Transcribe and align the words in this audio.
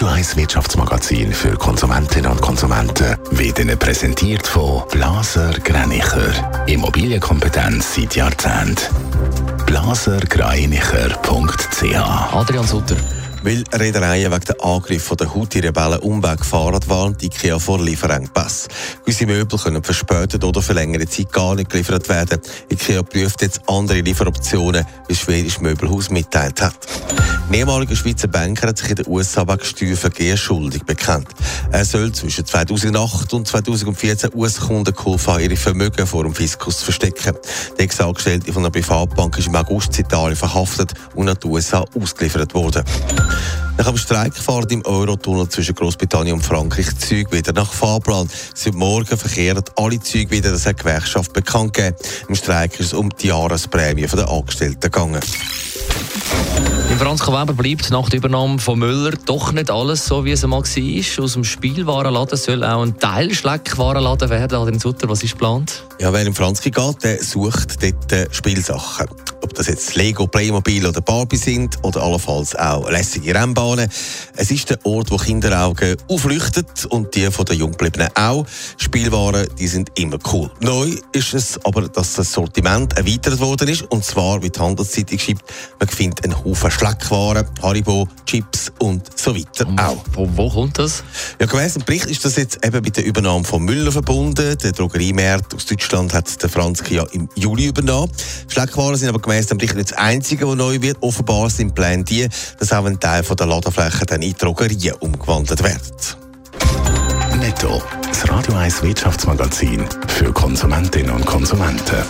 Radio 0.00 0.16
1 0.16 0.36
Wirtschaftsmagazin 0.36 1.30
für 1.30 1.58
Konsumentinnen 1.58 2.30
und 2.30 2.40
Konsumenten 2.40 3.18
wird 3.32 3.58
Ihnen 3.58 3.78
präsentiert 3.78 4.46
von 4.46 4.82
Blaser 4.90 5.50
Greinicher. 5.62 6.32
Immobilienkompetenz 6.66 7.96
seit 7.96 8.16
Jahrzehnten. 8.16 8.78
blasergreinicher.ch 9.66 12.32
Adrian 12.32 12.66
Sutter. 12.66 12.96
Weil 13.42 13.62
Reedereien 13.74 14.32
wegen 14.32 14.44
der 14.46 14.64
Angriff 14.64 15.12
der 15.18 15.34
Houthi-Rebellen 15.34 15.98
Umweg 15.98 16.38
gefahren 16.38 16.80
waren, 16.86 17.18
die 17.18 17.26
IKEA 17.26 17.58
vor 17.58 17.78
Lieferengpass. 17.78 18.68
Gewisse 19.04 19.26
Möbel 19.26 19.58
können 19.58 19.84
verspätet 19.84 20.42
oder 20.42 20.62
für 20.62 20.72
längere 20.72 21.06
Zeit 21.08 21.30
gar 21.30 21.54
nicht 21.54 21.68
geliefert 21.68 22.08
werden. 22.08 22.40
IKEA 22.72 23.02
prüft 23.02 23.42
jetzt 23.42 23.60
andere 23.66 24.00
Lieferoptionen, 24.00 24.86
wie 25.08 25.12
das 25.12 25.18
schwedische 25.18 25.62
Möbelhaus 25.62 26.08
mitteilt 26.08 26.62
hat. 26.62 26.78
Ein 27.50 27.54
ehemaliger 27.54 27.96
Schweizer 27.96 28.28
Banker 28.28 28.68
hat 28.68 28.78
sich 28.78 28.90
in 28.90 28.94
den 28.94 29.08
USA 29.08 29.42
wegen 29.44 29.64
Steuervergehen 29.64 30.36
schuldig 30.36 30.84
bekannt. 30.84 31.26
Er 31.72 31.84
soll 31.84 32.12
zwischen 32.12 32.46
2008 32.46 33.34
und 33.34 33.48
2014 33.48 34.30
US-Kunden 34.36 34.94
geholfen 34.94 35.32
haben, 35.32 35.42
ihre 35.42 35.56
Vermögen 35.56 36.06
vor 36.06 36.22
dem 36.22 36.32
Fiskus 36.32 36.78
zu 36.78 36.84
verstecken. 36.84 37.34
Der 37.76 37.86
Ex-Angestellte 37.86 38.52
von 38.52 38.62
einer 38.62 38.70
Privatbank 38.70 39.36
ist 39.36 39.48
im 39.48 39.56
August 39.56 39.98
in 39.98 40.04
Italien 40.04 40.36
verhaftet 40.36 40.94
und 41.16 41.26
nach 41.26 41.34
den 41.34 41.50
USA 41.50 41.84
ausgeliefert 42.00 42.54
worden. 42.54 42.84
Nach 43.80 43.86
dem 43.86 43.96
Streik 43.96 44.36
fahren 44.36 44.68
im 44.68 44.84
Eurotunnel 44.84 45.48
zwischen 45.48 45.74
Großbritannien 45.74 46.34
und 46.34 46.42
Frankreich 46.42 46.94
Züge 46.98 47.32
wieder 47.32 47.54
nach 47.54 47.72
Fahrplan. 47.72 48.28
Seit 48.54 48.74
morgen 48.74 49.16
verkehren 49.16 49.64
alle 49.74 49.98
Züge 49.98 50.32
wieder, 50.32 50.50
das 50.50 50.66
hat 50.66 50.80
die 50.80 50.82
Gewerkschaft 50.82 51.32
bekannt 51.32 51.72
gegeben. 51.72 51.96
Im 52.28 52.34
Streik 52.34 52.78
ist 52.78 52.88
es 52.88 52.92
um 52.92 53.08
die 53.08 53.28
Jahresprämie 53.28 54.06
der 54.06 54.28
Angestellten 54.28 54.80
gegangen. 54.80 55.22
Im 56.90 56.98
Franz 56.98 57.26
Weber 57.26 57.54
bleibt 57.54 57.90
nach 57.90 58.10
der 58.10 58.18
Übernahme 58.18 58.58
von 58.58 58.78
Müller 58.78 59.12
doch 59.24 59.50
nicht 59.50 59.70
alles 59.70 60.04
so, 60.04 60.26
wie 60.26 60.32
es 60.32 60.44
einmal 60.44 60.60
war. 60.60 61.24
Aus 61.24 61.32
dem 61.32 61.44
Spielwarenladen 61.44 62.36
soll 62.36 62.62
auch 62.62 62.82
ein 62.82 62.98
Teilschleckwarenladen 62.98 64.28
werden. 64.28 64.58
Adrian 64.58 64.78
Sutter, 64.78 65.08
was 65.08 65.22
ist 65.22 65.32
geplant? 65.32 65.84
Ja, 65.98 66.12
wer 66.12 66.26
im 66.26 66.34
Franzki 66.34 66.70
geht, 66.70 67.02
der 67.02 67.24
sucht 67.24 67.82
dort 67.82 68.12
äh, 68.12 68.28
Spielsachen. 68.30 69.06
Ob 69.42 69.54
das 69.54 69.68
jetzt 69.68 69.94
Lego, 69.94 70.26
Playmobil 70.26 70.86
oder 70.86 71.00
Barbie 71.00 71.36
sind 71.36 71.78
oder 71.82 72.02
allenfalls 72.02 72.54
auch 72.56 72.90
lässige 72.90 73.34
Rennbahnen. 73.34 73.88
Es 74.36 74.50
ist 74.50 74.70
der 74.70 74.84
Ort, 74.84 75.10
wo 75.10 75.16
Kinderaugen 75.16 75.96
aufleuchten 76.08 76.64
und 76.90 77.14
die 77.14 77.30
von 77.30 77.44
den 77.46 77.58
Junggebliebenen 77.58 78.08
auch. 78.14 78.46
Spielwaren, 78.76 79.48
die 79.58 79.66
sind 79.66 79.90
immer 79.98 80.18
cool. 80.32 80.50
Neu 80.60 80.94
ist 81.12 81.34
es 81.34 81.64
aber, 81.64 81.88
dass 81.88 82.14
das 82.14 82.32
Sortiment 82.32 82.96
erweitert 82.96 83.40
worden 83.40 83.68
ist 83.68 83.82
und 83.90 84.04
zwar, 84.04 84.42
wie 84.42 84.50
die 84.50 84.58
Handelszeitung 84.58 85.18
schreibt, 85.18 85.44
man 85.78 85.88
findet 85.88 86.24
einen 86.24 86.44
Haufen 86.44 86.70
Schleckwaren, 86.70 87.46
Haribo, 87.62 88.08
Chips 88.26 88.72
und 88.78 89.18
so 89.18 89.34
weiter 89.34 89.66
auch. 89.76 90.04
Wo, 90.12 90.28
wo 90.34 90.50
kommt 90.50 90.78
das? 90.78 91.02
Ja, 91.40 91.46
gemäss 91.46 91.74
dem 91.74 91.84
Bericht 91.84 92.06
ist 92.06 92.24
das 92.24 92.36
jetzt 92.36 92.64
eben 92.64 92.82
mit 92.82 92.96
der 92.96 93.04
Übernahme 93.04 93.44
von 93.44 93.62
Müller 93.62 93.92
verbunden. 93.92 94.56
Der 94.58 94.72
Drogeriemarkt 94.72 95.54
aus 95.54 95.66
Deutschland 95.66 96.12
hat 96.12 96.42
der 96.42 96.48
Franzke 96.48 96.94
ja 96.94 97.04
im 97.12 97.28
Juli 97.34 97.66
übernommen. 97.66 98.10
Schleckwaren 98.48 98.96
sind 98.96 99.08
aber 99.08 99.20
gemäss 99.30 99.46
dem 99.46 99.58
Bericht 99.58 99.76
nicht 99.76 99.92
das 99.92 99.98
Einzige, 99.98 100.48
was 100.48 100.56
neu 100.56 100.80
wird. 100.80 100.96
Offenbar 101.02 101.48
sind 101.50 101.74
Pläne 101.74 102.02
die, 102.02 102.28
dass 102.58 102.72
auch 102.72 102.84
ein 102.84 102.98
Teil 102.98 103.22
der 103.22 103.46
Ladefläche 103.46 104.04
dann 104.04 104.22
in 104.22 104.32
Drogerien 104.32 104.94
umgewandelt 104.98 105.62
wird. 105.62 106.16
Netto, 107.38 107.80
das 108.08 108.28
Radio 108.28 108.54
1 108.56 108.82
Wirtschaftsmagazin 108.82 109.84
für 110.08 110.32
Konsumentinnen 110.32 111.12
und 111.12 111.24
Konsumenten. 111.24 112.02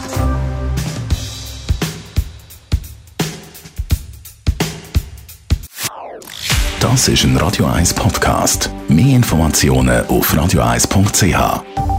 Das 6.81 7.07
ist 7.07 7.25
ein 7.25 7.37
Radio 7.37 7.67
1 7.67 7.93
Podcast. 7.93 8.71
Mehr 8.89 9.17
Informationen 9.17 10.07
auf 10.07 10.33
radio1.ch. 10.33 11.89